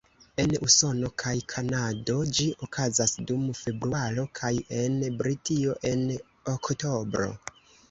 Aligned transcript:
En 0.43 0.51
Usono 0.67 1.09
kaj 1.23 1.33
Kanado 1.53 2.15
ĝi 2.37 2.47
okazas 2.69 3.13
dum 3.33 3.45
februaro, 3.61 4.25
kaj 4.41 4.53
en 4.81 4.99
Britio 5.23 5.79
en 5.93 6.05
oktobro. 6.57 7.33